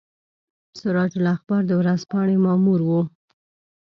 سراج 0.79 1.11
الاخبار 1.19 1.61
د 1.67 1.71
ورځپاڼې 1.81 2.35
مامور 2.45 2.79
وو. 2.87 3.01